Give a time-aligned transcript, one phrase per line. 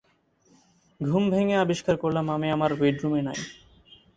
[1.01, 3.39] ঘুম ভেঙে আবিষ্কার করলাম আমি আমার বেডরুমে নাই।